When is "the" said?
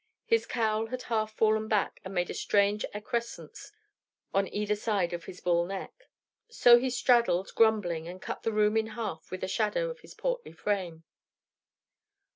8.41-8.51, 9.41-9.47